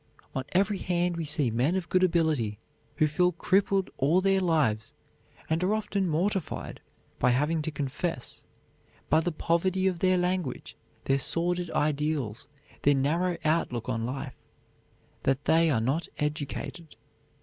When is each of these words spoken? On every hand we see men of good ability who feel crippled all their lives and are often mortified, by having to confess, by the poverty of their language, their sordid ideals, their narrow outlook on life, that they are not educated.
On 0.33 0.43
every 0.53 0.79
hand 0.79 1.15
we 1.15 1.25
see 1.25 1.51
men 1.51 1.75
of 1.75 1.87
good 1.87 2.01
ability 2.01 2.57
who 2.95 3.05
feel 3.05 3.33
crippled 3.33 3.91
all 3.99 4.19
their 4.19 4.39
lives 4.39 4.95
and 5.47 5.63
are 5.63 5.75
often 5.75 6.09
mortified, 6.09 6.81
by 7.19 7.29
having 7.29 7.61
to 7.61 7.69
confess, 7.69 8.43
by 9.11 9.19
the 9.19 9.31
poverty 9.31 9.85
of 9.85 9.99
their 9.99 10.17
language, 10.17 10.75
their 11.05 11.19
sordid 11.19 11.69
ideals, 11.69 12.47
their 12.81 12.95
narrow 12.95 13.37
outlook 13.45 13.87
on 13.89 14.03
life, 14.03 14.33
that 15.21 15.43
they 15.45 15.69
are 15.69 15.79
not 15.81 16.07
educated. 16.17 16.95